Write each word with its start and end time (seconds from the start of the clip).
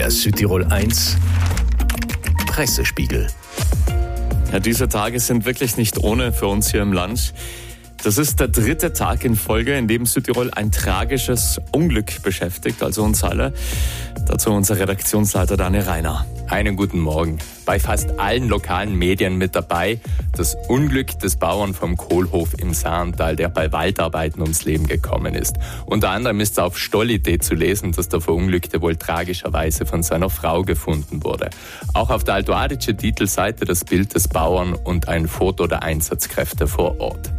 Der 0.00 0.10
Südtirol 0.10 0.64
1 0.64 1.18
Pressespiegel. 2.46 3.26
Ja, 4.50 4.58
diese 4.58 4.88
Tage 4.88 5.20
sind 5.20 5.44
wirklich 5.44 5.76
nicht 5.76 5.98
ohne 5.98 6.32
für 6.32 6.46
uns 6.46 6.70
hier 6.70 6.80
im 6.80 6.94
Land. 6.94 7.34
Das 8.02 8.16
ist 8.16 8.40
der 8.40 8.48
dritte 8.48 8.94
Tag 8.94 9.26
in 9.26 9.36
Folge, 9.36 9.76
in 9.76 9.86
dem 9.86 10.06
Südtirol 10.06 10.50
ein 10.52 10.72
tragisches 10.72 11.60
Unglück 11.70 12.22
beschäftigt, 12.22 12.82
also 12.82 13.02
uns 13.02 13.22
alle. 13.22 13.52
Dazu 14.26 14.52
unser 14.52 14.78
Redaktionsleiter 14.78 15.58
Daniel 15.58 15.82
Reiner. 15.82 16.24
Einen 16.48 16.76
guten 16.76 16.98
Morgen. 16.98 17.38
Bei 17.66 17.78
fast 17.78 18.18
allen 18.18 18.48
lokalen 18.48 18.96
Medien 18.96 19.36
mit 19.36 19.54
dabei 19.54 20.00
das 20.36 20.56
Unglück 20.68 21.18
des 21.18 21.36
Bauern 21.36 21.74
vom 21.74 21.96
Kohlhof 21.96 22.54
im 22.58 22.72
Saarntal, 22.72 23.36
der 23.36 23.48
bei 23.50 23.70
Waldarbeiten 23.70 24.40
ums 24.40 24.64
Leben 24.64 24.86
gekommen 24.86 25.34
ist. 25.34 25.56
Unter 25.84 26.10
anderem 26.10 26.40
ist 26.40 26.58
auf 26.58 26.78
Stollidee 26.78 27.38
zu 27.38 27.54
lesen, 27.54 27.92
dass 27.92 28.08
der 28.08 28.20
Verunglückte 28.20 28.80
wohl 28.80 28.96
tragischerweise 28.96 29.84
von 29.84 30.02
seiner 30.02 30.30
Frau 30.30 30.62
gefunden 30.62 31.22
wurde. 31.22 31.50
Auch 31.92 32.10
auf 32.10 32.24
der 32.24 32.34
Altoadische 32.34 32.96
Titelseite 32.96 33.66
das 33.66 33.84
Bild 33.84 34.14
des 34.14 34.26
Bauern 34.26 34.72
und 34.72 35.08
ein 35.08 35.28
Foto 35.28 35.66
der 35.66 35.82
Einsatzkräfte 35.82 36.66
vor 36.66 36.98
Ort. 36.98 37.30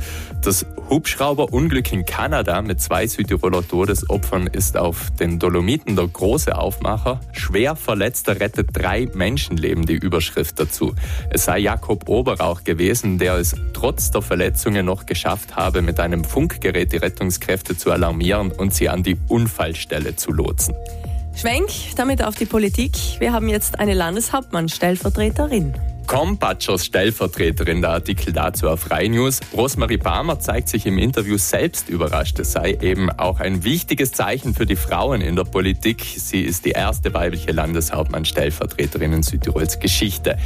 Das 0.44 0.51
Hubschrauberunglück 0.90 1.94
in 1.94 2.06
Kanada 2.06 2.62
mit 2.62 2.82
zwei 2.82 3.08
Südtiroler 3.08 3.66
Todesopfern 3.68 4.48
ist 4.48 4.76
auf 4.76 5.10
den 5.12 5.40
Dolomiten 5.40 5.96
der 5.96 6.08
große 6.08 6.58
Aufmacher. 6.58 7.22
Schwer 7.32 7.76
Verletzter 7.76 8.40
rettet 8.40 8.70
drei 8.74 9.08
Menschenleben, 9.14 9.86
die 9.86 9.94
Überschrift 9.94 10.60
dazu. 10.60 10.94
Es 11.30 11.46
sei 11.46 11.60
Jakob 11.60 12.10
Oberauch 12.10 12.64
gewesen, 12.64 13.18
der 13.18 13.36
es 13.36 13.56
trotz 13.74 14.12
der 14.12 14.22
Verletzungen 14.22 14.86
noch 14.86 15.06
geschafft 15.06 15.56
habe, 15.56 15.82
mit 15.82 16.00
einem 16.00 16.24
Funkgerät 16.24 16.92
die 16.92 16.98
Rettungskräfte 16.98 17.78
zu 17.78 17.92
alarmieren 17.92 18.52
und 18.52 18.74
sie 18.74 18.90
an 18.90 19.04
die 19.04 19.18
Unfallstelle 19.30 20.18
zu 20.18 20.32
lotsen. 20.32 20.76
Schwenk 21.36 21.70
damit 21.96 22.24
auf 22.24 22.36
die 22.36 22.46
Politik. 22.46 22.92
Wir 23.20 23.32
haben 23.32 23.48
jetzt 23.48 23.80
eine 23.80 23.94
Landeshauptmann-Stellvertreterin. 23.94 25.74
Compatschers 26.12 26.88
Stellvertreterin, 26.88 27.80
der 27.80 27.92
Artikel 27.92 28.34
dazu 28.34 28.68
auf 28.68 28.92
Rai 28.92 29.08
News. 29.08 29.40
Rosemarie 29.54 29.96
Barmer 29.96 30.42
zeigt 30.42 30.68
sich 30.68 30.86
im 30.86 30.98
Interview 30.98 31.38
selbst 31.38 31.88
überrascht. 31.88 32.38
Es 32.38 32.52
sei 32.52 32.78
eben 32.82 33.10
auch 33.12 33.40
ein 33.40 33.64
wichtiges 33.64 34.12
Zeichen 34.12 34.54
für 34.54 34.66
die 34.66 34.76
Frauen 34.76 35.22
in 35.22 35.38
der 35.38 35.46
Politik. 35.46 36.04
Sie 36.18 36.42
ist 36.42 36.66
die 36.66 36.72
erste 36.72 37.14
weibliche 37.14 37.54
Landeshauptmann-Stellvertreterin 37.54 39.14
in 39.14 39.24
Südtirols 39.24 39.80
Geschichte. 39.80 40.38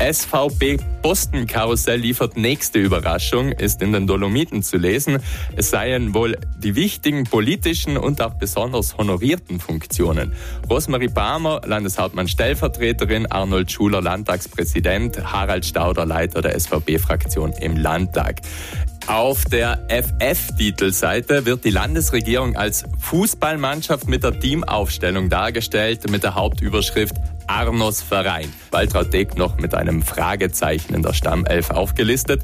SVB 0.00 0.80
Postenkarussell 1.02 1.98
liefert 1.98 2.36
nächste 2.36 2.78
Überraschung, 2.78 3.50
ist 3.50 3.82
in 3.82 3.92
den 3.92 4.06
Dolomiten 4.06 4.62
zu 4.62 4.76
lesen. 4.76 5.18
Es 5.56 5.70
seien 5.70 6.14
wohl 6.14 6.38
die 6.58 6.76
wichtigen 6.76 7.24
politischen 7.24 7.96
und 7.96 8.22
auch 8.22 8.34
besonders 8.34 8.96
honorierten 8.96 9.58
Funktionen. 9.58 10.32
Rosemarie 10.70 11.08
Barmer, 11.08 11.60
Landeshauptmann 11.66 12.28
Stellvertreterin, 12.28 13.26
Arnold 13.26 13.70
Schuler, 13.72 14.00
Landtagspräsident, 14.00 15.01
Harald 15.10 15.64
Stauder, 15.64 16.06
Leiter 16.06 16.42
der 16.42 16.58
SVB-Fraktion 16.58 17.52
im 17.52 17.76
Landtag. 17.76 18.42
Auf 19.08 19.44
der 19.46 19.80
FF-Titelseite 19.88 21.44
wird 21.44 21.64
die 21.64 21.70
Landesregierung 21.70 22.56
als 22.56 22.84
Fußballmannschaft 23.00 24.06
mit 24.06 24.22
der 24.22 24.38
Teamaufstellung 24.38 25.28
dargestellt, 25.28 26.08
mit 26.08 26.22
der 26.22 26.36
Hauptüberschrift 26.36 27.16
Arnos 27.48 28.00
Verein. 28.00 28.52
Waltraud 28.70 29.12
Deck 29.12 29.36
noch 29.36 29.58
mit 29.58 29.74
einem 29.74 30.02
Fragezeichen 30.02 30.94
in 30.94 31.02
der 31.02 31.14
Stammelf 31.14 31.70
aufgelistet. 31.70 32.42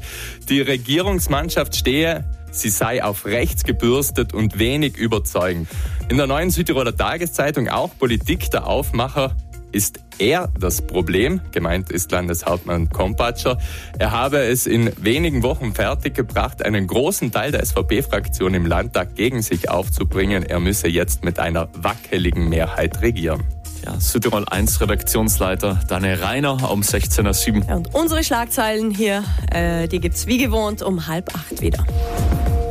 Die 0.49 0.59
Regierungsmannschaft 0.59 1.75
stehe 1.77 2.25
sie 2.51 2.69
sei 2.69 3.03
auf 3.03 3.25
rechts 3.25 3.63
gebürstet 3.63 4.33
und 4.33 4.59
wenig 4.59 4.97
überzeugend. 4.97 5.67
In 6.09 6.17
der 6.17 6.27
neuen 6.27 6.49
Südtiroler 6.49 6.95
Tageszeitung 6.95 7.69
auch 7.69 7.97
Politik 7.97 8.49
der 8.51 8.67
Aufmacher 8.67 9.35
ist 9.71 9.99
er 10.17 10.49
das 10.59 10.81
Problem, 10.81 11.41
gemeint 11.51 11.91
ist 11.91 12.11
Landeshauptmann 12.11 12.89
Kompatscher. 12.89 13.57
Er 13.97 14.11
habe 14.11 14.39
es 14.39 14.67
in 14.67 14.91
wenigen 15.01 15.43
Wochen 15.43 15.73
fertiggebracht, 15.73 16.63
einen 16.63 16.87
großen 16.87 17.31
Teil 17.31 17.51
der 17.51 17.65
SVP-Fraktion 17.65 18.53
im 18.53 18.65
Landtag 18.65 19.15
gegen 19.15 19.41
sich 19.41 19.69
aufzubringen. 19.69 20.43
Er 20.43 20.59
müsse 20.59 20.87
jetzt 20.87 21.23
mit 21.23 21.39
einer 21.39 21.69
wackeligen 21.73 22.49
Mehrheit 22.49 23.01
regieren. 23.01 23.43
Ja, 23.85 23.99
Südtirol 23.99 24.45
1 24.45 24.81
Redaktionsleiter 24.81 25.79
Daniel 25.87 26.15
Reiner 26.15 26.69
um 26.69 26.81
16.07 26.81 27.67
Uhr. 27.67 27.75
Und 27.77 27.95
unsere 27.95 28.23
Schlagzeilen 28.23 28.91
hier, 28.91 29.23
äh, 29.51 29.87
die 29.87 29.99
gibt's 29.99 30.27
wie 30.27 30.37
gewohnt 30.37 30.81
um 30.81 31.07
halb 31.07 31.33
acht 31.33 31.61
wieder. 31.61 31.85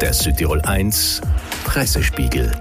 Der 0.02 0.12
Südtirol 0.12 0.60
1 0.60 1.22
Pressespiegel. 1.64 2.52